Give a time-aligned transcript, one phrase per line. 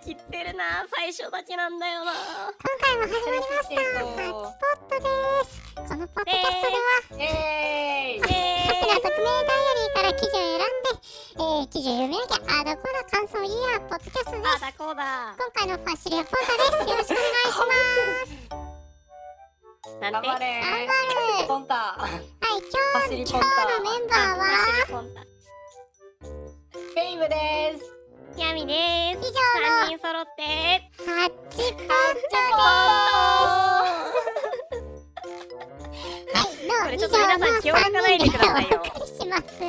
[0.00, 0.86] きってるな。
[0.96, 2.12] 最初だけなんだよな。
[2.12, 3.76] 今回も始まりました。
[3.84, 5.04] ハッチポットで
[5.44, 5.60] す。
[5.76, 10.96] このポッドキャストではイエーイイエハッピ匿名ダイアリーから記事を選んで、
[11.36, 14.40] えー、記事を読み上げあーだこーだ感想を言いやポッドキャストです。
[14.40, 15.36] あだこうだ。
[15.36, 16.88] 今回のファシリアポンタです。
[16.88, 17.76] よろしくお願いしま
[18.24, 18.40] す。
[20.00, 20.64] 頑張れ。
[20.64, 20.96] 頑張
[21.42, 21.48] る。
[21.48, 22.16] ポンタはい
[22.56, 24.48] 今日今日のメンバーは？
[26.72, 27.99] フェイムです
[28.40, 28.72] ヤミで
[29.20, 29.28] す。
[29.28, 30.42] 以上の3人揃って
[31.04, 33.84] ハッチポットは
[36.34, 38.80] いのこれちょっと皆さん気を抜かないでくださいよ。
[38.82, 39.68] お送りしますは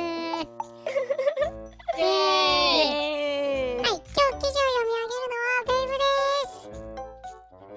[3.78, 6.04] い、今日記事を読み上げるのはベイブで
[6.48, 6.72] す。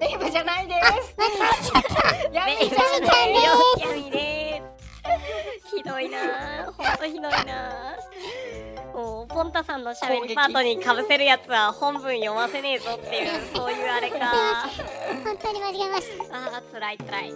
[0.00, 1.14] ェイムじゃないです。
[1.18, 1.28] 間違
[1.76, 2.32] えた。
[2.32, 3.36] ヤミちベイブゃんで
[3.82, 4.62] ヤミで
[5.68, 5.76] す。
[5.76, 6.72] ひどいな。
[6.72, 7.95] ほんとひどいな
[9.36, 14.32] ポンタさんのしゃべりパートにかぶせるやつは本文読ませねえぞっていう そういうあれか。
[15.22, 16.34] 本当に間違えました。
[16.34, 17.32] あーつらいつらい。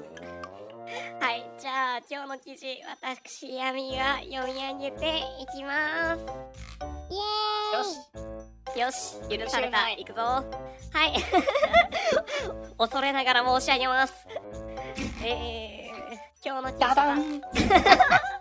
[1.20, 6.24] はいじゃあ今日の記事私ヤミが読み上げていきます。
[7.10, 8.80] イエーイ。
[8.80, 9.20] よし。
[9.20, 9.38] よし。
[9.38, 10.22] 許されたいくぞ。
[10.22, 10.42] は
[11.04, 11.22] い。
[12.80, 14.14] 恐れながら申し上げます。
[15.22, 17.18] えー、今日の記事は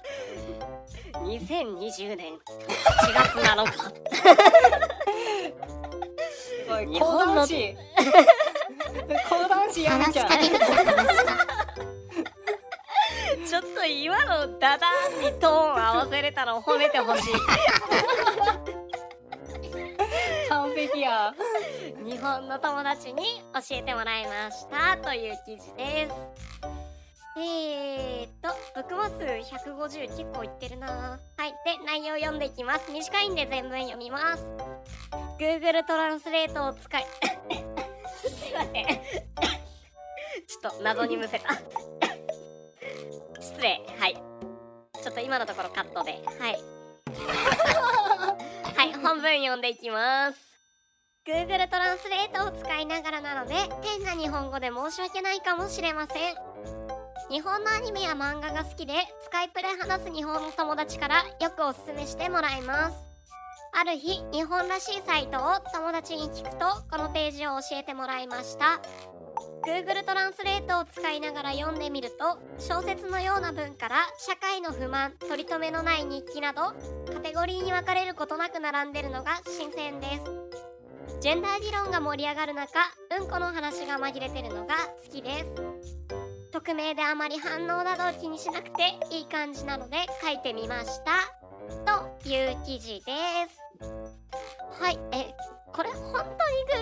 [1.24, 3.72] 2020年8月7日
[6.32, 6.86] すごい。
[6.86, 7.48] 講日本の。
[9.30, 10.86] 講談師ヤミ話しちゃんきた話
[11.26, 11.38] が。
[13.48, 17.34] ちょっと今のダダーンにトーン合わせれたの褒めてほしい。
[20.50, 21.34] 完璧や。
[22.04, 24.98] 日本の友達に教えてもらいました。
[24.98, 26.49] という記事です
[27.42, 30.88] えーっとブックマス150結構いってるな。
[30.88, 31.52] はい。
[31.66, 32.92] で内容読んでいきます。
[32.92, 34.44] 短いんで全文読みます。
[35.40, 37.06] Google トランスレートを使い
[38.28, 38.86] すいません。
[38.86, 41.54] ちょっと謎にむせた。
[43.40, 43.82] 失礼。
[44.00, 44.16] はい。
[45.02, 46.22] ちょっと今のところカットで。
[46.40, 46.60] はい。
[48.76, 48.94] はい。
[48.96, 50.50] 本文読んでいきます。
[51.26, 56.89] Google トランスレートを使いながらなので変な日本語で申し訳ないかもしれません。
[57.30, 62.98] 日本のアニメや漫画が好きでスカイプで話す日本の友達からよくおすすめしてもらいます。
[63.72, 68.82] ある日日本らしいサイトを友達に聞くとこのページを教えてもらいました。
[69.64, 76.74] Google トランスレートを使いながら読んでみると小説のような文から社会の不満取り留めのない日記など
[77.14, 81.20] カテゴリーに分かれることなく並んでるのが新鮮です。
[81.22, 82.80] ジェンダー議論が盛り上がる中
[83.20, 84.76] うんこの話が紛れてるのが
[85.06, 85.79] 好きです。
[86.60, 91.12] 匿名であまり反応などを気にしなくていい感じなので書いてみました。
[91.86, 93.12] という記事で
[93.82, 94.82] す。
[94.82, 95.00] はい。
[95.12, 95.34] え
[95.72, 96.26] これ本当に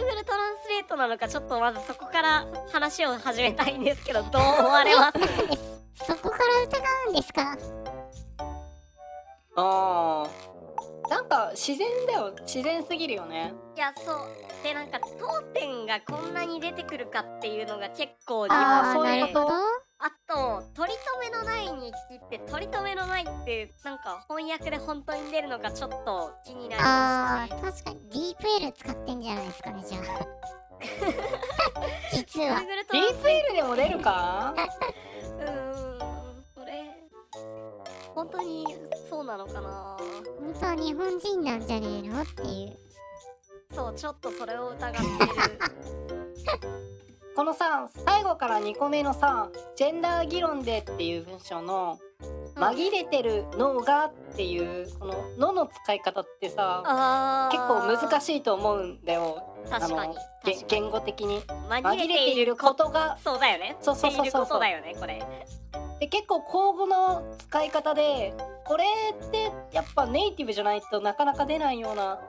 [0.03, 5.17] Google トランスレートなのかちょっとまずそこから話を始めたいんですけどどう思われます？
[6.07, 7.57] そこから疑うんですか？
[9.57, 10.56] あー
[11.09, 19.47] なんか自然だよ自然すぎるよねいやそうでなんか当店がこんなに出てくるかっていうのが結構疑ああ、問でなるほど。
[19.99, 27.99] あと取り留めのない日記って取り留めのないってなんか翻訳で本当に出るのかちょっと気になりまああ、確かに
[28.35, 30.01] DeepL 使ってんじゃないですかね、じゃあ。
[32.13, 32.49] 実したね。
[32.51, 32.57] は。
[32.57, 34.53] Google トランス DeepL でも出るか？
[35.39, 35.66] うーん
[38.17, 38.65] 本当に
[39.11, 39.95] そうなのかな？
[40.39, 42.19] 本当は日本人なんじゃねえの？
[42.19, 42.75] っていう。
[43.75, 45.59] そうちょっとそれを疑ってる。
[47.35, 51.99] このさ最後から2個目のさ「ジェンダー議論で」っていう文章の
[52.55, 52.63] 「うん。
[52.63, 59.43] 紛れてるのが」っていうこの「の」の使い方ってさあ結構難いしいと思うんだよ。
[59.69, 60.15] 確かに
[60.67, 61.43] 言語的に。
[61.43, 63.77] 紛紛れているこことがそうだよね。
[63.79, 64.25] そうそうそうそう。
[64.25, 65.21] していることだよねこれ
[65.99, 68.33] で結構口語の使い方で
[68.65, 72.19] これってやっぱネイティブじゃないとなかなか出ないような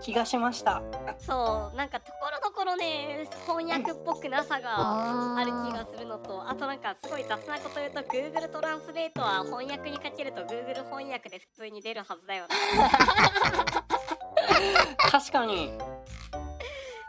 [0.00, 0.82] 気がしました。
[1.18, 12.54] そうなんかところどころね翻訳っぽくなさがあある気がするのとあとなんかすごい雑なこと言うと Google トランスレートは翻訳にかけると Google 翻訳で普通に出るはずだよね
[15.10, 15.72] 確かに。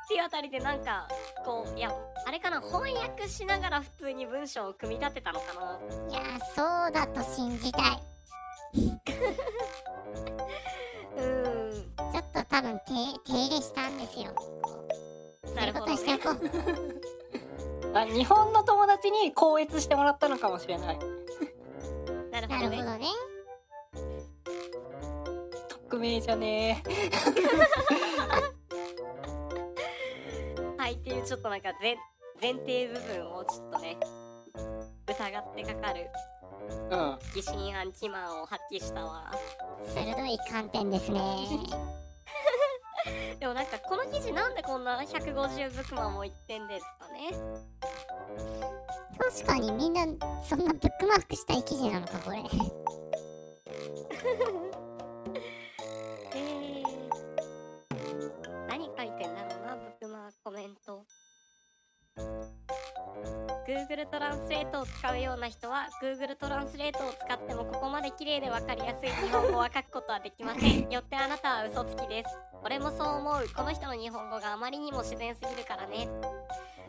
[0.05, 1.07] っていうあたりでなんか
[1.45, 1.89] こういや
[2.25, 5.79] あれかな翻訳しながら普通に文章を組み立てたのかな？
[6.09, 6.21] いや、
[6.55, 8.03] そうだと信じたい。
[11.17, 11.71] うーん
[12.13, 12.93] ちょっと多分手
[13.25, 14.33] 手入れしたんですよ。
[15.55, 16.29] ないるほどうことしておねこ
[17.93, 17.97] う。
[17.97, 20.99] あ日本の友達に校閲してもらったのかもしれない
[22.31, 23.07] なるほどねなるほどね。
[25.89, 26.89] 匿名じゃねえ
[30.77, 31.97] ないっていうちょっとなんか前
[32.41, 33.97] 前提部分をちょっとね
[35.07, 36.09] 疑ってかかる。
[36.89, 37.17] うん。
[37.35, 39.31] 疑心暗鬼マンを発揮したわ。
[39.93, 41.19] 鋭い観点ですね。
[43.39, 47.29] でもなんかこの記事なんでこんな150ブクマンも言ってんですかね。
[49.19, 50.07] 確かにみんな
[50.43, 52.41] そんなブックマークしたい記事なのかこれ
[63.81, 70.87] Google トランスレートを使うような人は Google トランスレートを使ってもここまで綺麗で分かりやすい日本語は書くことはできません。
[70.93, 72.29] よってあなたは嘘つきです。
[72.63, 73.45] 俺もそう思う。
[73.55, 76.07] この人の日本語があまりにも自然すぎるからね。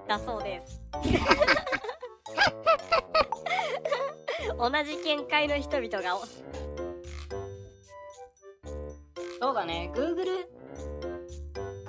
[0.06, 0.82] だそうです。
[4.58, 6.18] 同じ見解の人々が
[9.40, 9.90] そうだね。
[9.94, 10.46] Google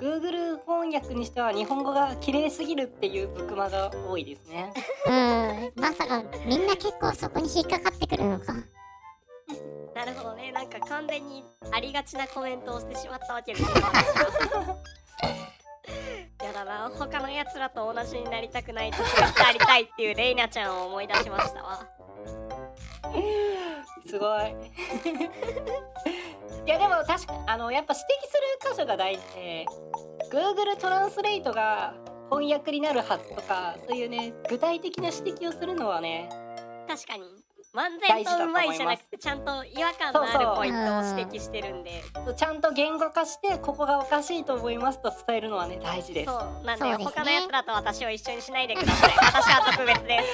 [0.04, 4.70] Google 翻訳にしては日本語が綺麗すぎるっていうブクマが多いですね。
[5.06, 5.82] うん。
[5.82, 8.52] まさかみんな結構そこに引っかかってくるのか。
[9.96, 10.52] なるほどね。
[10.52, 11.42] なんか完全に
[11.72, 13.68] ありがちなコメントをしてしまったわけですよ
[16.44, 16.90] やだな。
[16.90, 21.88] 他のやつらと同じになりたくない特別でありたいっていうレイナちゃんを思い出しましたわ。
[24.06, 24.54] すごい
[26.66, 29.66] いやでも確かあのやっぱ指摘する箇所が大事で
[30.32, 31.94] Google トランスレートが
[32.30, 36.28] 翻訳になるはずとかそういうね具体的な指摘をするのはね
[36.88, 37.22] 確かに。
[37.74, 40.84] 漫然とうまいじゃなくてちゃんと違和感のあるそうそうポイントを
[41.18, 42.04] 指摘してるんで。
[42.36, 46.30] ちゃんと言語化してここがおかしいと思いますと伝えるのはね大事です。
[46.30, 47.04] そうなんでね。
[47.04, 49.10] 他のやつらと私を一緒にしないでください。
[49.16, 50.24] 私は特別です。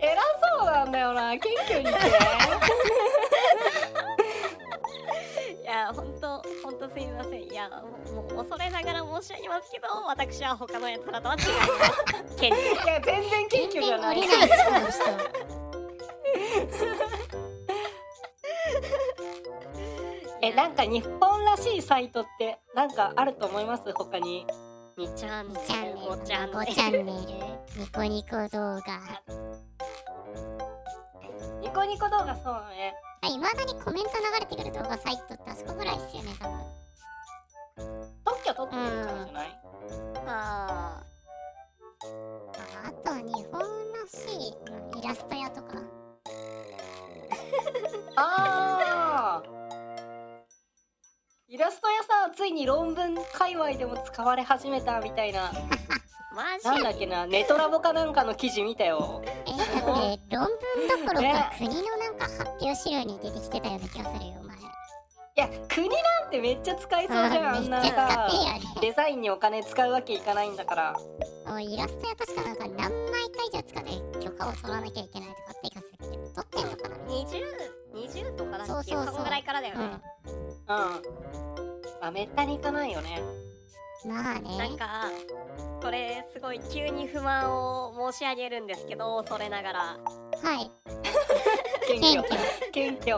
[0.02, 0.16] 偉
[0.58, 1.38] そうなんだよな。
[1.38, 2.10] 謙虚に言って
[5.70, 7.42] や本当本当すみません。
[7.44, 7.68] いや
[8.12, 11.48] もう恐れながら申し上げますけど私は他のやつらとは違いま
[12.28, 12.36] す。
[12.36, 14.20] 謙虚いや全然謙虚じゃない。
[14.20, 15.00] 全然降りないしこの人
[20.42, 23.92] えなんか日本らしいサイトってなんかあると思います？
[23.94, 24.46] 他に。
[24.98, 28.82] 2チャンネルネル5チャン5ネチャンネルニコニコ動画
[31.70, 32.92] ニコニコ動画そうだね。
[33.32, 36.58] いまだにコメント流れてくる動画サイトってあそこぐらいっすよね多分。
[38.24, 39.54] 特許取ってるからじゃない、ル
[40.26, 41.04] ああ
[42.88, 44.18] あとは日本らし
[44.48, 45.76] いうんイラスト屋とか。
[48.16, 49.48] ああ
[51.46, 55.52] イラスト屋さついに論文界隈でも使われ始めたみたいな。
[55.52, 55.80] ー
[56.32, 59.22] マジなんだっけなネトラボかなんかの記事見たよ。
[59.46, 59.49] え
[60.00, 64.56] だって論文どころかね国のなんか発表資料に出てきてたような気がするよお前。
[65.36, 65.94] いや国な
[66.28, 68.60] んてめっちゃ使いそうじゃんあんなさっていいよね。
[68.80, 70.96] デザインにお金使うわけいかないんだから。
[71.46, 73.90] もうイラスト屋確かなんか何枚か以上使って
[74.24, 76.96] 許可を取らなきゃいけないとかって気がするけど取ってんのかな
[77.94, 79.14] ？20?20 とかだっけそうそうそう。
[79.14, 79.90] そんぐらいからだよね、うん。
[79.92, 79.98] うん。
[82.00, 83.22] まあめったにいかないよね。
[84.04, 84.58] まあね。
[84.58, 85.04] なんか
[85.80, 89.80] これすごい急に不満を申し上げるんですけど恐れながら。
[89.80, 89.96] は
[90.62, 90.70] い。
[91.88, 92.38] 謙謙虚。
[92.72, 93.16] 虚謙虚。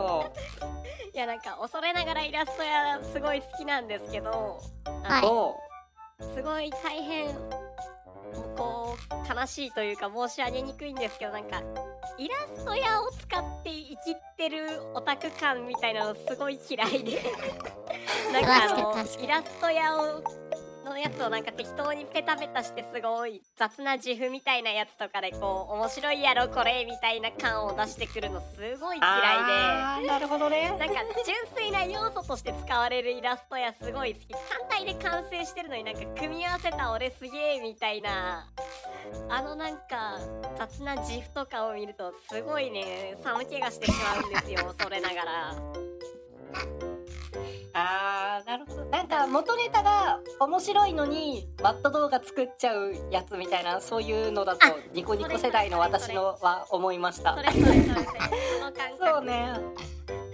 [1.13, 4.61] いやなんか恐れながらイラストやすごい好きなんですけど
[5.03, 5.57] あは
[6.19, 6.33] い。
[6.35, 7.35] すごい大変
[8.55, 11.61] こう悲しいというか申し上げにくいんですけどなんか
[12.17, 13.97] イラスト屋を使って生き
[14.37, 17.21] てるオタク感みたいなのすごい嫌いで。
[18.31, 20.23] なんかあのイラスト屋を
[20.93, 30.07] のやつをなんか適当にペタペタしてすごい雑な自負みたいなやつとかでこう面白いやろこれみたいな感を出してくるのすごい嫌いで。
[30.07, 30.69] なるほどね。
[30.69, 30.85] なんか
[31.25, 34.27] 純粋な要素として使われるイラストやすごい好き。
[34.29, 38.47] 単体で完成してるのになんか組み合わせた俺すげえみたいな。
[39.29, 40.19] あのなんか
[40.57, 46.92] 雑な自負とかを見るとすごいね寒気がしてしまうんですよそれながら
[47.73, 48.85] あーなるほど。
[48.85, 57.35] なんか元ネタが面白いのにマット動画作っちゃうやつみたいなそういうのだとあニコニコ世代の私のは思いました。
[58.99, 59.49] そうね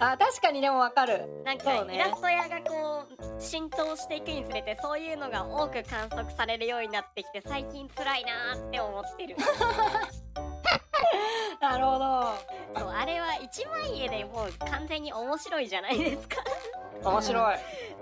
[0.01, 3.03] あ確かにでもわかるなんかねイラスト屋がこ
[3.37, 9.35] う浸透していくにつれてそういうのが多く観測されるようになってきて最近辛いなーって思ってる
[11.59, 16.37] なるほどそうあれは一枚絵でもう完全に面白いじゃないですか
[17.03, 17.57] 面白い。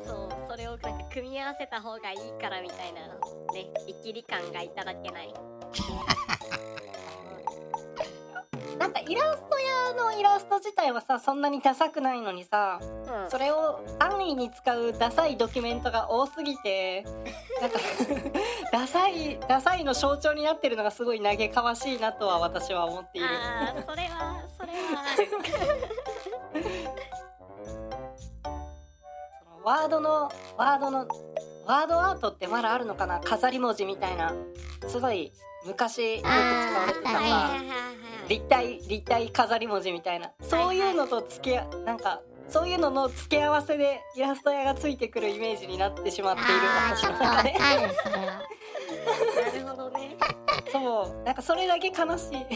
[0.06, 3.08] そうそれをなんか組み合わせた方がいいからみたいな
[3.54, 5.34] ねイキリ感がいただけない。
[8.78, 12.86] なんかイラスト屋のイラスト自体はさそんなにダサくないのにさう
[13.28, 13.30] ん。
[13.30, 17.04] それを安易に使うダサいドキュメントが多すぎて
[17.60, 17.80] なんか
[18.72, 23.28] ダサいダサいの象徴になってるのがすごい嘆かわしいなとは私は思っている。
[23.28, 25.04] あーそれはそれは
[29.68, 31.00] ワードのワードの
[31.66, 33.20] ワードアートってまだあるのかな？
[33.20, 34.34] 飾り文字みたいな。
[34.88, 35.34] すごい
[35.66, 37.52] 昔よく使われてたさ
[38.30, 40.32] 立体立体飾り文字みたいな。
[40.42, 46.52] そういうのと付けなんかそういうのの付け合わせでイラスト屋がついてくるイメージになってしまっている
[46.90, 47.88] 私の中で な
[49.52, 50.16] るほどね。
[50.72, 51.24] そう。
[51.26, 52.38] なんかそれだけ悲しい。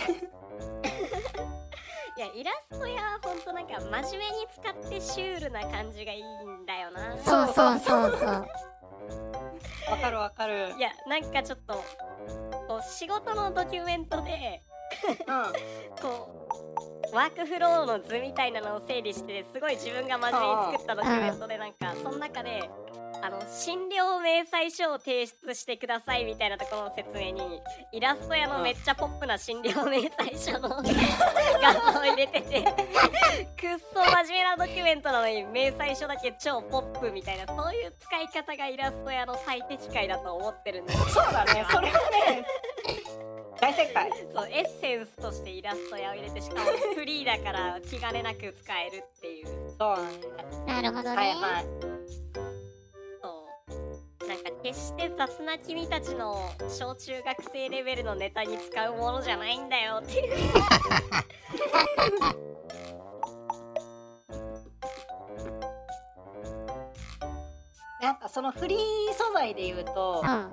[2.17, 3.00] いやイラストや
[3.31, 7.15] ほんとなんか真面目に使ってシュールな感じがいいんだよな。
[7.17, 8.47] そうそうそうそう。
[9.89, 10.73] わかるわかる。
[10.77, 11.75] いやなんかちょっと
[12.67, 14.70] こう仕事のドキュメントでうん
[16.01, 16.47] こ
[17.11, 22.69] うワークフローの図みたいなのを整理してすごい自分が真面目に作ったドキュメントでなんかその中で
[23.23, 30.69] あの診療明細書を提出してくださいみたいなところの説明にイラスト屋のめっちゃポップな診療明細書の
[31.61, 32.71] 画像を入れててくっ
[33.93, 41.23] そ真面目なドキュメントなのに明細書だけ超ポップみたいなそういう使い方がイラスト屋の最適解だと思ってるんですよ。
[41.23, 41.65] そうだね。
[41.69, 42.45] それはね
[43.61, 44.09] 大正解。
[44.33, 46.61] そうエッセンスとしてイラスト屋を入れてしかも
[46.95, 49.47] フリーだから気兼ねなく使えるっていう。
[49.77, 50.27] そうなんだ。
[50.73, 51.65] なるほどね、はいはい。
[53.21, 53.45] そ
[54.25, 54.27] う。
[54.27, 60.31] なんか決して雑な君たちの小中学生レベルのネタに使うものじゃないんだよっていう。
[68.01, 70.31] なんかそのフリー素材で言うとうん。
[70.39, 70.45] う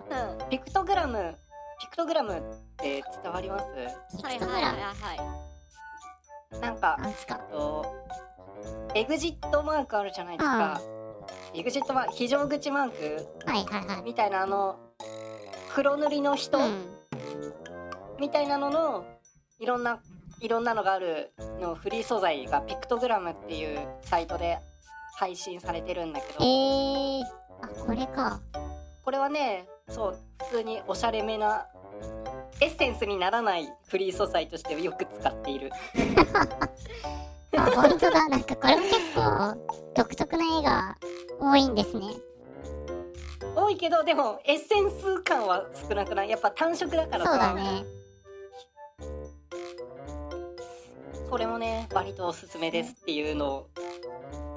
[0.45, 0.49] ん。
[0.51, 1.39] ピクトグラム
[1.81, 2.43] ピクトグラムっ
[2.77, 3.67] て伝わります？
[4.17, 6.61] ピはいクトグラムはい。
[6.61, 7.37] なんかなんすか？
[7.51, 7.87] と
[8.95, 10.81] エグジットマークあるじゃないですか、
[11.55, 14.03] エグジットマーク非常口マークはいはいはい。
[14.03, 14.79] みたいなあの
[15.75, 16.85] 黒塗りの人、うん。
[18.19, 19.05] みたいなのの
[19.61, 20.01] いろんな
[20.41, 24.59] いろんなのがあるのフリー素材がピクトグラムっていうサイトで
[25.17, 27.23] 配信されてるんだけえどー、
[27.63, 28.41] あこれか。
[29.05, 30.19] これはねそう
[30.51, 31.67] 普通におしゃれめな
[32.61, 35.71] エッセンスにならないフリー素材としてよく使っている。
[37.57, 38.29] あ本当だ。
[38.29, 39.57] なんかこれも結構
[39.95, 40.97] 独特な絵が
[41.41, 42.07] 多いんですね。
[43.57, 46.31] 多いけどでもエッセンス感は少なくない？
[46.31, 47.31] やっぱ単色だからさ。
[47.31, 47.85] そうだね。
[51.31, 53.69] これもね割とおすすめですっていうのを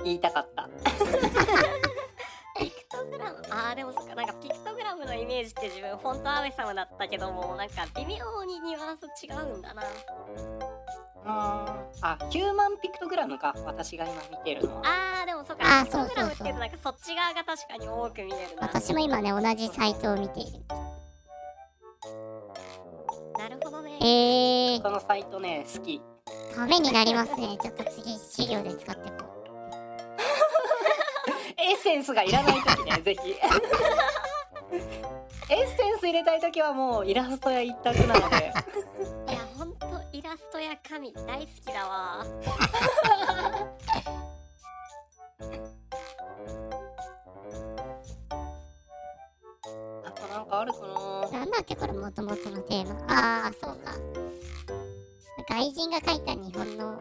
[0.04, 0.70] 言いたかった。
[2.60, 3.42] ピクトグラム？
[3.50, 9.82] あーでもそっかなんかピクトグラムのイメージって自分フォントアメ様だったけどもなんか微妙にニュアンス違うんだな。
[11.24, 14.82] あヒューマンピクトグラムか私が今見てるのは。
[14.86, 15.82] あーでもそっか。
[15.82, 18.68] あーピクトグラムってそうそうそういうとなんかそっち側が確かに多く見えるな。
[18.68, 20.52] 私も今ね同じサイトを見ている。
[23.38, 23.98] なるほどね。
[24.02, 26.02] えー、このサイトね好き。
[26.56, 27.58] ためになりますね。
[27.62, 29.26] ちょっと次資料で使っていこ
[31.58, 33.36] エッセンスがいらない時ねぜひ
[35.52, 38.54] エッセンス入れたい時はもうイラスト屋一択なので。
[39.28, 42.26] いやほんとイラストや紙大好きだわ。
[50.06, 50.80] あとなんかあるか
[51.30, 52.96] うなんだっけこれもともとのテーマ。
[53.14, 53.92] ああそうか。
[55.50, 56.98] 外人が書いた日本の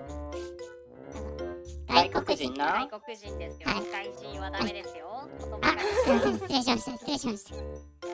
[1.86, 2.52] 外国人。
[2.54, 2.84] な？
[2.84, 3.84] 外国人ですよ、はい。
[4.10, 5.28] 外人はダメですよ。
[5.62, 6.12] あがすい。
[6.14, 6.92] ません失礼しました。
[6.98, 8.09] 失礼しました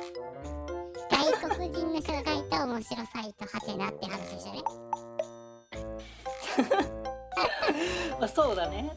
[1.58, 4.62] 外国人の人が書いた面白サイトはてなって話でしたね。
[8.20, 8.90] あそうだね。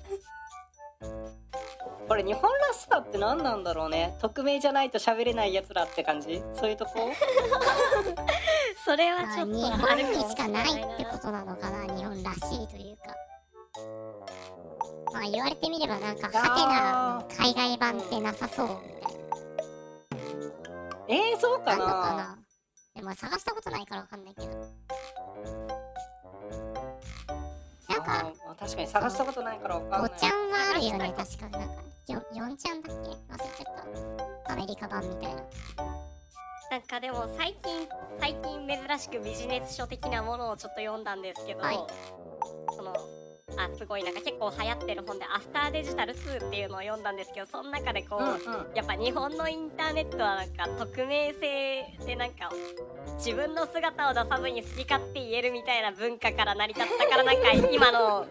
[2.07, 4.15] これ日本らしさって何なんだろうね。
[4.19, 6.41] 匿名じゃないと喋れないやつらって感じ？
[6.53, 7.11] そういうとこ？
[8.83, 13.03] それはあちょっと日あ本にしかないってなことなのかな日本らしいというか。
[15.13, 19.13] まあ言われてみればなんかハテナの海外版ってなさそうみたい
[21.31, 22.37] えー、そうかな
[23.00, 24.48] でも探したことないからわかんないけど。
[27.88, 30.12] なんかあー確かに探したことないからわかんない。
[30.15, 31.75] おちゃんはあるよね確かなんか
[32.08, 33.10] よ4ちゃんだっけ？
[33.10, 34.53] 忘れちゃった。
[34.53, 35.41] アメリカ版みたいな。
[36.72, 37.88] なんかでも最近
[38.20, 41.79] 最近珍しくビジネス書的なものをちょっと読んだんですけど、はい。
[42.75, 42.94] その
[43.58, 48.75] あすごいなんか結構流行ってる本で「アフターデジタル2」っていうのを読んだんですけどその中でこう、うんうん。
[48.75, 52.50] やっぱ日本のインターネットはなんか匿名性でなんか
[53.17, 58.27] 自分の姿を出さずに好き勝手言えるみたいな文化から成り立ったからなんか今の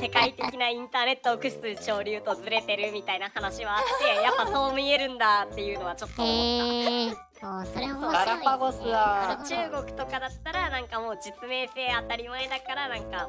[0.00, 7.26] 世界的なインターネットを駆使する潮流とずれてるみたいな話はあってやっぱそう見えるんだっていうのはちょっと思った。
[7.66, 13.28] それ面白いガラパゴスは中国とかだったらなんかもう実名性当たり前だからなんか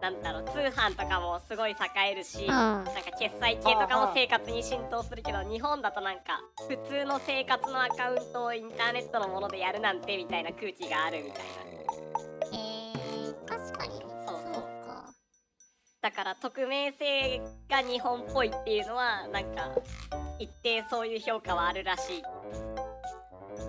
[0.00, 1.76] なんだろう通販とかもすごい栄
[2.12, 2.48] えるし、うん。
[2.48, 11.48] なんか決済系とかも生活に浸透するけど日本だとなんか普通の生活のアカウントをインターネットのものでやるなんてみたいな空気があるみたいな。
[12.56, 12.92] へ
[13.30, 14.62] え確かにそうそそう。
[14.62, 15.12] うか
[16.00, 19.70] だから匿名性が日本っぽいっていうのはなんか
[20.38, 22.22] 一定そういう評価はあるらしい。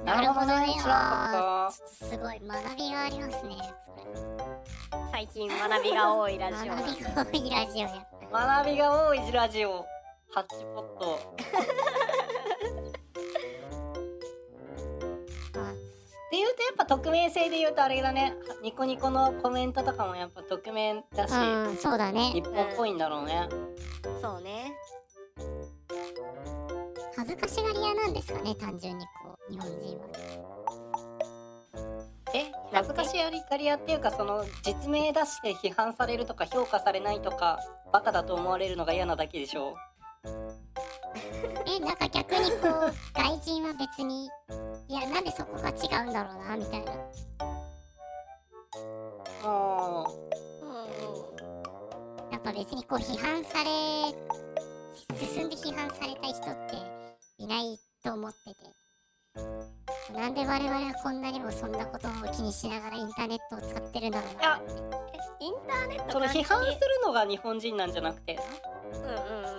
[0.05, 0.67] なるほどね。
[1.87, 3.57] すごい学びがありますね
[5.19, 6.73] 最近学びが多いラジオ。
[6.73, 7.89] 学びが多いラジオや
[8.31, 8.39] た。
[8.63, 9.85] 学びが多いラジオ。
[10.31, 11.19] ハッチポット。
[15.59, 15.75] あっ
[16.29, 18.33] ていうとやっぱ匿名性で言うとあれだね。
[18.61, 21.37] ニコニコのコメントとかもやっぱ匿名だし、う
[21.73, 22.31] んそうだね。
[22.31, 23.49] 日本っぽいんだろうね、
[24.21, 24.71] そうね。
[27.17, 30.07] 恥ずかしがり屋なんですかね単純にこう日本人は
[32.71, 37.59] え恥ずかしがり屋っていうかその実名出して批判されるとか評価されないとか
[37.91, 39.75] バカだと思われるのが嫌なだけでしょ
[41.65, 44.25] えなんか逆にこう外人は別に
[44.87, 46.93] いやなんでそこが違うんだろうなみたいな。
[49.43, 50.05] も
[50.61, 50.65] う
[52.27, 52.31] ん。
[52.31, 53.69] やっぱ別にこう批判され
[55.17, 56.75] 進んで批判された人って
[57.37, 58.78] いないと思ってて
[60.15, 64.59] なんで我々はこんなにもそんなことを気にしながらインターネットを使ってるんだろうな。
[64.73, 68.39] えインターネッうトその批判するるのが日本人なんじゃなくて。
[68.91, 69.03] うんう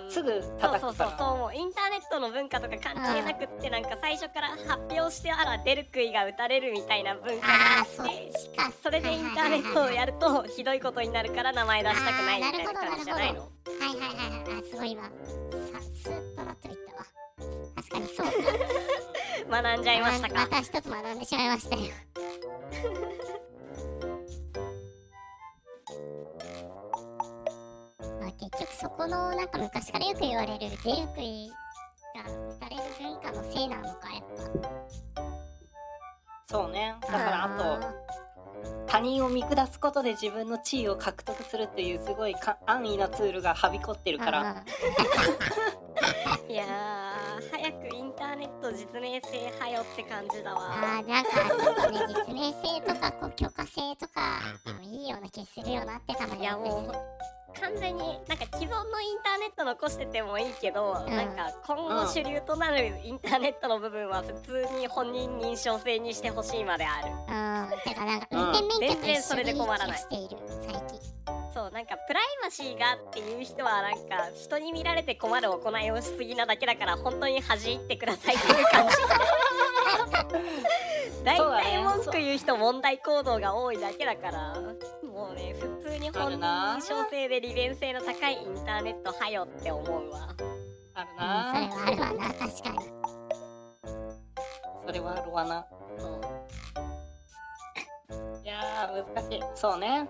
[0.01, 0.11] んうん。
[0.11, 1.19] すぐそう叩そうくからそう。
[1.19, 8.31] そう思うインターネットの文化とか関係なくってなんか最初から発表してあら出る杭が打たれるみたいな文化がああそって
[8.83, 13.41] それでインターネットをやるとひどいことになるから名前出したくないみたいな感じじゃないの？
[13.41, 14.59] はいはいはいはい。
[14.59, 15.03] あすごい今
[19.51, 20.33] 学んじゃいましたか？
[20.35, 21.81] また一つ学んでしまいましたよ。
[28.19, 31.49] まあ結局そこのなんか昔からよく言われる出る杭
[32.15, 34.23] が打たれる文化のせいなのかやっ
[34.65, 34.71] ぱ。
[36.47, 36.95] そうね。
[37.01, 37.79] だからあと
[38.87, 44.41] 他人を見下すことで自分の地位を獲得するっていうすごいか安易なツールがはびこってるから。
[44.57, 44.63] あ
[46.51, 46.65] いや
[48.11, 50.59] ンターネット実名性はよって感じだわ。
[50.61, 54.41] あーなんかちょっとね実名性とかこう許可性とか
[54.83, 61.09] いいような気するよなってたまにいやもう完全になんか既存のインターネット残しててもいいけど、ん。
[61.09, 67.11] なんか今後主流となるインターネットの部分は普通に本人認証制にしてほしいまである。
[67.11, 67.79] うん。
[67.81, 68.39] てかなんかうん。
[68.39, 69.87] 運転免許と全然それ一緒でいい気で困らない。
[69.89, 71.10] がしている最近
[71.81, 78.95] なんかプライバシーがっていう人はなんか人に見られて困る行いをしすぎなだけだから本当に恥じってくださいっていう感じ。
[81.25, 84.53] 大体文句言う人問題行動が多いだけだから
[85.03, 85.55] もうね。
[85.59, 90.29] 普通にあ本人るな認証制で利便性の高いインターネットはよって思うわ
[90.93, 92.77] あるうん、それなはあるわな確かに
[94.85, 95.65] それはあるわな
[95.97, 96.30] そうい
[98.87, 99.43] 難しい。
[99.55, 100.07] そうね。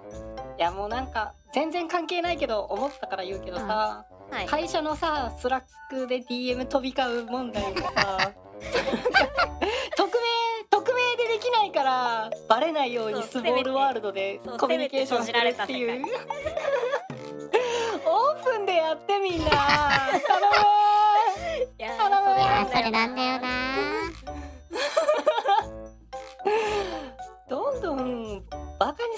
[0.58, 4.46] いやもうなんか全然関係ないけど思ったから言うけどさ、はい。
[4.46, 8.32] 会社のさ Slack で DM 飛び交う問題がさ
[9.98, 10.24] 匿名
[10.70, 16.06] 匿名でできないからバレないようにスモールワールドでコミュニケーションするっていう。
[18.04, 19.50] オープンでやってみんな。
[19.50, 19.60] 頼
[20.40, 20.56] む
[21.78, 21.92] いや
[22.72, 24.01] それなんだよな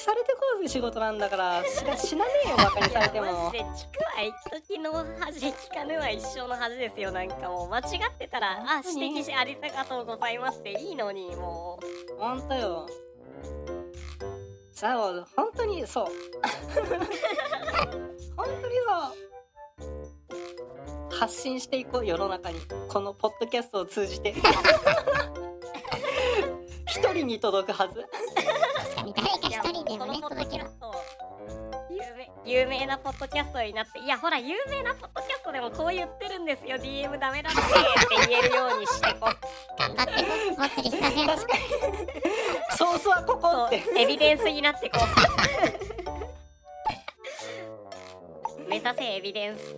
[0.03, 1.63] されてこうぜ仕事なんだから。
[1.63, 3.69] しな死なねえよバカにされていやマもジで聞く
[4.03, 4.33] は一
[4.67, 7.69] 時の恥聞かぬは一生の恥ですよなんかもう。
[7.69, 11.79] 間違ってたらあ指摘しありがとうございますっていいのにも
[12.17, 12.21] う。
[12.21, 12.87] ほんとよ。
[14.73, 16.07] さあ本当にそう。
[18.35, 19.87] 本当にそ
[21.11, 21.15] う。
[21.15, 22.59] 発信していこう世の中に。
[22.89, 24.35] このポッドキャストを通じて
[26.93, 28.06] 一人に届くはず。
[28.06, 28.13] 確
[28.95, 30.69] かに誰か一人でもね届けば
[31.89, 36.77] 有名有名なポッドキャストになっていやほら有名なポッドキャストでもこう言ってるんですよ。
[36.77, 37.69] DM ダメだってって
[38.29, 39.32] 言えるようにしてこう。
[39.79, 41.63] 頑張ってこうもっとリスナー増や そう確かに
[42.77, 45.06] ソースはここそうってエビデンスになってこう。
[48.69, 49.75] 目指せエビデンス。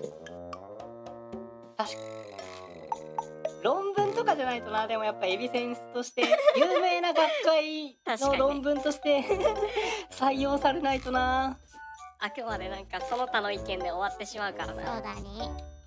[1.78, 2.02] 確かに
[3.66, 6.22] 論文とかじゃないとなでもやっぱエビセンスとして
[6.56, 9.24] 有名な学会の論文として
[10.14, 11.58] 採用されないとな。
[12.20, 15.22] あくまでなんかその他の意見で終わってしまうからそうなだね。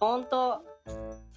[0.01, 0.61] ほんと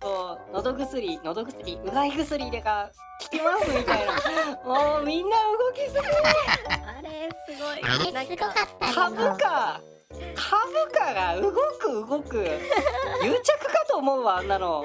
[0.01, 2.89] そう喉薬喉薬うがい薬でか
[3.21, 4.13] 効きますみたいな。
[4.65, 5.99] もうみんな動きすぎ。
[5.99, 8.25] あれすごい。
[8.25, 9.81] すごかったね株価
[10.35, 12.43] 株価が動く動く。
[13.23, 14.83] 癒着かと思うわあんなの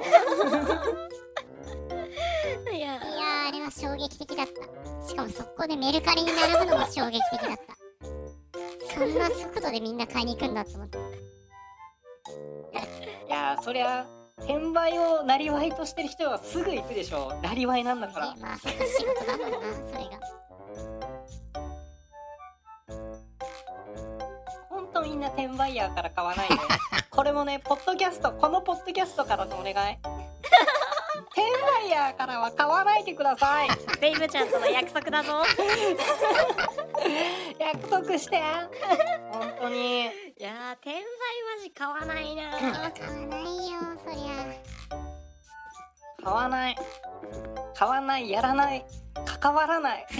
[3.67, 5.07] は衝撃的だった。
[5.07, 8.95] しかも速攻でメルカリに並ぶのも衝撃的だった。
[8.95, 10.97] そんな速度でみんな買いに行くんだと思って。
[13.27, 14.07] いやーそりゃ
[14.39, 18.33] 転売をなりわいとしてる人はすぐ行くでしょなりわいなんだから。
[18.33, 19.57] ねまあそっか仕事だもんな
[19.91, 20.19] それが。
[24.69, 26.55] ほんとみんな転売ヤーから買わないで
[27.09, 29.97] これもねポッドキャストこのポッドキャストからのお願い？
[31.37, 31.45] 転
[31.85, 33.67] 売ヤーからは買わないでください。
[34.01, 35.43] ベイブちゃんとの約束だぞ。
[37.59, 38.41] 約束して。
[39.31, 40.05] 本当に。
[40.05, 40.05] い
[40.39, 41.03] やー転売
[41.55, 42.49] マジ買わないな。
[42.57, 42.89] 買わ
[43.27, 44.51] ないよそりゃ。
[46.23, 46.75] 買わない。
[47.75, 48.83] 買わないやらない。
[49.39, 50.07] 関わらない。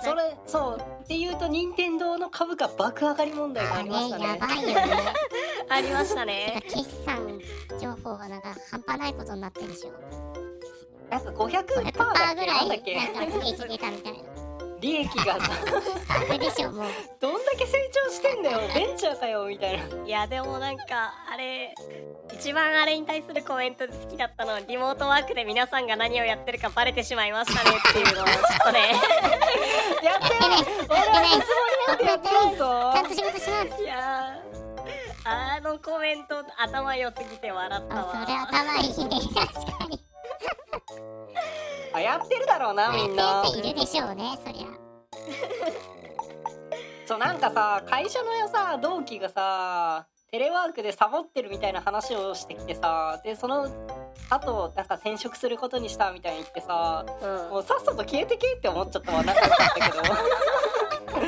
[0.00, 4.24] それそうっていうと任天堂の株価爆上がり問題があありましたね。
[4.24, 4.74] れやばいよね。
[5.68, 6.62] ありましたね。
[6.68, 7.38] 決算
[7.78, 9.92] 情報がなんか半端ないことになってるでしょ。
[11.10, 14.18] なんか500%だ100%っぐらけなんだっけいなんか利益出たみたいな
[14.84, 15.50] 利益がさ。
[16.08, 16.86] あれでしょもう。
[17.18, 18.60] どんだけ成長してんだよ。
[18.74, 19.84] ベンチャーかよみたいな。
[20.04, 20.84] いやでもなんか
[21.32, 21.74] あれ
[22.34, 28.92] 一番あれに対するコメントで好きだったのはリモートワークで皆さんが何をやってるかバレてしまいましたねっていうのをちょっとね。
[30.04, 31.38] やってないやってない。
[31.38, 31.56] です
[31.88, 33.82] 俺はつもりなんてやってないぞちゃんと仕事します。
[33.82, 34.54] いやー
[35.26, 38.12] あのコメント頭良すぎて笑ったわ。
[38.14, 39.18] あそれ頭いいね。
[39.34, 39.98] 確かに
[41.94, 43.22] あやってるだろうなみんな。
[43.22, 44.64] やってる人いるでしょうねそりゃ。
[47.06, 53.68] そうなんかさ会社のさ同期がさテレワークでサボってるみたいな話をしてきてさでその
[54.30, 57.50] 後なんか転職することにしたみたいに言ってさうん。
[57.50, 60.02] もうさっさと消えてけって思っちゃったわ仲良かったけど。
[61.14, 61.20] ふ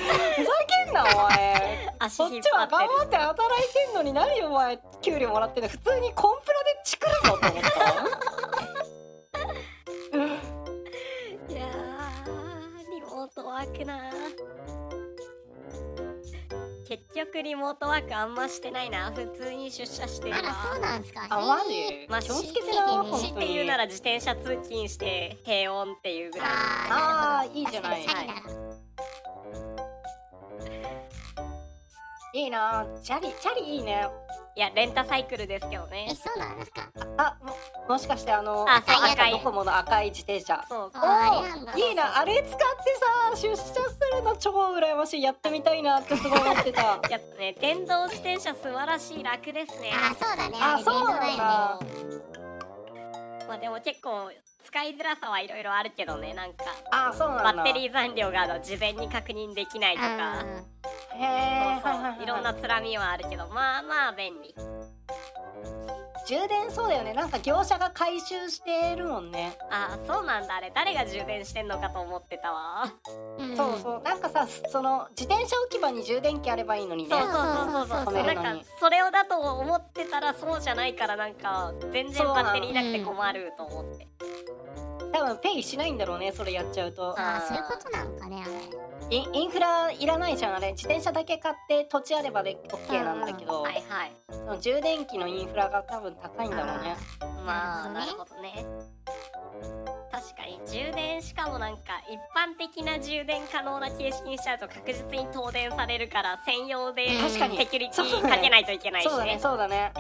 [0.45, 0.51] ざ
[0.85, 1.95] けんなお前。
[2.01, 5.69] 足そっちは頑張って働いてんのに何お前給料もらってんの？
[5.69, 7.71] 普通にコンプラでチクるぞと思った
[13.85, 14.67] モートワークな。
[16.89, 19.11] 結局リモートワークあんましてないな。
[19.11, 21.27] 普通に出社してるあらそうわなんすか。
[21.29, 22.07] あマジ？
[22.09, 26.49] まあ気をつけてなつけてね強いて言うなら自転車通勤して平穏っていうぐらい。
[26.91, 28.07] あーあーいいじゃない。
[28.07, 28.41] 確かにチャリなら
[32.33, 32.87] いいな。
[33.03, 34.07] チャリチャリいいね
[34.57, 36.09] いやレンタサイクルですけどね。
[36.11, 36.89] えそうなんですか？
[37.19, 37.55] あも
[37.95, 39.33] もしかしてあのあそう赤赤い。
[39.33, 40.65] ドコモの赤い自転車。
[40.67, 40.91] そう。
[40.95, 45.23] ああれなんだいいなあれ使ってさ出社するの超羨ましい。
[45.23, 46.83] やってみたいなってすごい思ってた。
[47.11, 49.93] やっぱね電動自転車素晴らしい楽ですね。
[49.95, 50.57] あそうだね。
[50.59, 51.79] あそうなんだ。
[53.47, 54.31] まあでも結構
[54.67, 56.65] 使いづらさはいろいろあるけどねなんか。
[56.91, 57.63] あそうバなんだ。
[57.63, 60.45] ッテリー残量があの事前に確認できないとか。
[61.15, 64.55] へえいろんなつらみはあるけどまあまあ便利。
[66.29, 67.15] 充電そうだよね。
[67.15, 70.57] なんか業者が回収してるもんね、あそうなんだ。
[70.57, 72.93] あれ誰が充電してんのかと思ってたわ。
[73.39, 73.51] うん。
[73.51, 73.57] うん。
[73.57, 74.03] そうそう。
[74.03, 77.11] なんかさその自転車置き場に充電器あればいいのにね。
[77.11, 78.25] そうそうそうそうそう。
[78.25, 84.09] なんかそれをだと思ってたらそうじゃないからなんか全然バッテリーなくて困ると思って
[85.17, 87.15] 多分ペイしないんだろうねそれやっちゃうと。
[87.19, 88.49] あーそういうことなんかねあ
[89.11, 89.17] れ。
[89.17, 90.73] インインフラいらないじゃんあれ。
[90.73, 94.13] 自転車だけ買って土地あればで OK なんだけど、はいはい。
[94.31, 96.97] その充電器のインフラが多分高いんだろうね。
[97.47, 98.67] まあなるほほどね。
[100.13, 107.57] 確かに充電しかもなんか一般的な充電可能な形式にしちゃうと確実に東電されるから専用で確かに。
[107.57, 109.93] セキュリティかけないといけないしそうだねねそうだね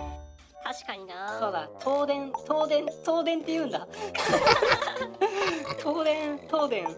[0.66, 1.38] 確かにな。
[1.38, 1.68] そうだ。
[1.78, 3.86] 東電東電東電って言うんだ。
[5.78, 6.88] 東電東電。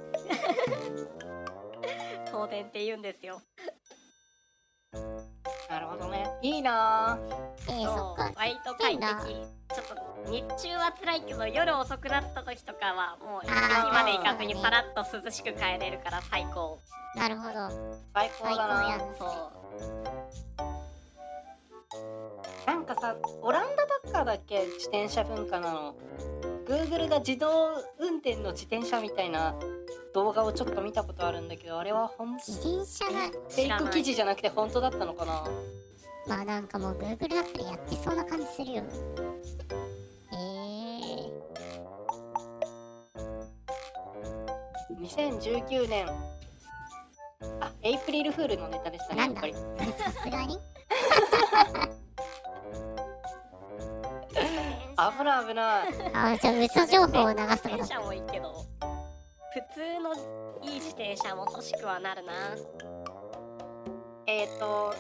[2.26, 3.42] 東電って言うんですよ。
[5.68, 6.30] なるほどね。
[6.40, 7.18] いいな。
[7.68, 8.32] えー、そそうっか。
[8.36, 9.04] 割と快適。
[9.04, 9.86] ちょっ
[10.24, 16.78] と日中は辛いけど夜遅くなった時とかはもう駅まで行かずにさらっと涼しく帰れるから最高。
[17.14, 17.68] なるほど。
[18.14, 18.96] 最高だな。
[18.96, 18.98] ん。
[19.18, 20.67] そう
[22.66, 24.60] なんかさオランダばっかだっけ？
[24.66, 25.94] 自転車文化なの。
[26.66, 29.54] Google が自動運転の自転車みたいな
[30.12, 35.44] 動画をちょっと見たことあるんだけどあれは本自転車がフェイク記事じゃなくて本当だったのかな？
[36.26, 38.82] まあなんかもう Google だったらやってそうな感じするよ
[40.32, 46.06] えー、2019年。
[47.60, 49.54] あエイプリルフールのネタでしたねやっぱり。
[49.54, 49.60] さ
[50.22, 50.58] すがに？
[54.98, 55.88] 危ない危ない。
[56.12, 58.64] あじゃあ嘘情報を流すとかだ自転車もいいけど。
[59.54, 60.14] 普通の
[60.62, 62.32] いい自転車も欲しくはなるな。
[64.26, 64.94] えっ、ー、と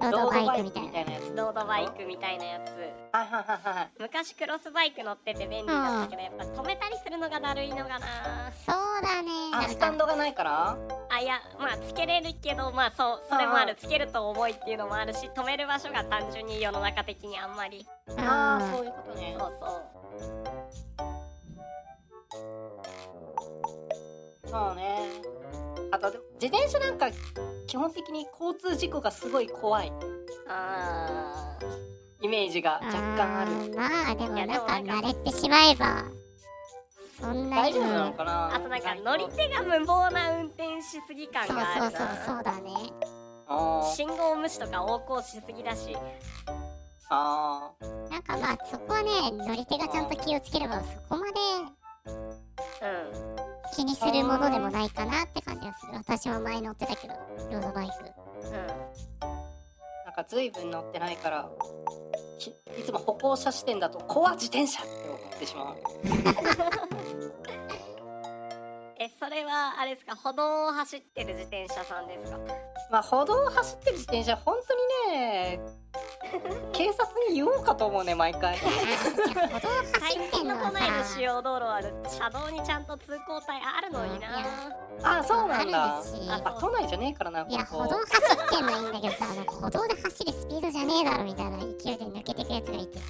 [0.00, 1.36] ロードバイクみたいなやつ。
[1.36, 2.70] ロードバイクみたいなやつ。
[3.16, 3.90] はいはいはいはい。
[3.98, 8.52] 昔クロスバイク乗ってて便利だったけどやっぱ止めたりするのがだるいのかな。
[8.66, 9.68] そうだね。
[9.68, 10.76] スタンドがないから？
[11.16, 13.76] あいやまあつけれるけどまあそうそれもある。
[13.76, 17.86] つけると重いっていうのもあるし止める場所が単純に世の中的にあんまり。
[18.18, 19.36] ああうんそういうことね。
[19.38, 19.84] そうそう。
[24.50, 24.98] そうね。
[25.92, 27.10] あとでも自転車なんか
[27.66, 29.92] 基本的に交通事故がすごい怖い。
[30.48, 31.56] あ
[32.20, 33.50] イメージが若干ある。
[33.50, 36.04] ーまあでもいやなんかでもなんか慣れてしまえば
[37.24, 38.50] そんなに大丈夫なのうんかな？
[38.50, 42.70] ーあとなんか乗り手が無謀な運転しすぎ感そうがあるそうそうそなうだね。
[43.94, 45.96] 信号無視とか横行しすぎだし。
[47.10, 47.70] あ
[48.10, 51.32] なんかまあそこはね乗り手がちゃんと気をつければそこまで
[52.06, 53.36] うん。
[53.76, 55.92] 気にするものでもないかなって感じがする。
[55.94, 57.14] 私も前乗ってたけど
[57.50, 57.92] ロードバイク。
[58.46, 58.52] うん。
[58.52, 59.43] ー
[60.16, 61.50] なんか随分乗ってないから
[62.78, 65.76] いつも歩行者視点だと怖自転車って思ってしまう。
[69.04, 70.16] えそれはあれですか？
[70.16, 72.38] 歩道を走ってる自転車さんですか？
[72.90, 75.60] まあ歩道を走ってる自転車本当にね
[76.72, 78.56] 警察に言おうかと思うね毎回。
[78.56, 78.70] 歩道
[79.68, 84.28] 走最ってんの都内のさ主要道路は車道にちゃんと通行帯あるのにな。
[85.02, 85.96] あそうなんだ。
[85.96, 86.10] あるし。
[86.30, 93.04] あ都内じゃねえからないや歩道走ってんのはいいんだけどさなんか歩道で走るスピードじゃねえだろみたいな勢いで抜けてくやつがいてさ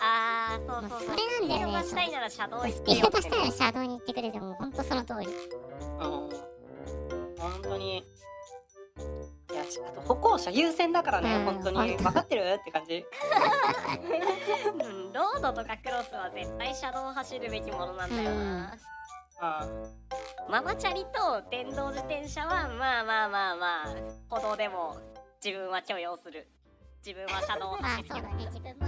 [0.00, 1.08] あーそうそうそう。
[1.10, 2.80] それなんだよねスピード出したいなら車道行っスてよ。
[2.80, 5.26] ってピード出したら車道に行ってくれてもうほんとその通り。
[5.26, 5.32] うん。
[7.38, 7.98] 本当に。
[9.50, 11.44] いやあと歩行者優先だからね、うん。
[11.44, 11.96] 本当に。
[11.96, 12.58] 分かってる？
[12.60, 13.04] って感じ。
[14.80, 18.72] うんロードとかクロスは絶対車道を走るべきものなんだよな、
[19.40, 19.66] う
[20.48, 20.50] ん。
[20.50, 23.94] ママチャリと電動自転車はまあまあまあまあ
[24.28, 24.96] 歩道でも
[25.44, 26.46] 自分は許容する。
[27.04, 28.44] 自分は車道をまあ走るけどそうだね。
[28.46, 28.86] 自分も